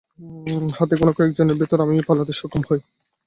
[0.77, 2.79] হাতেগোনা কয়েকজনের ভেতর আমিও পালাতে সক্ষম হই।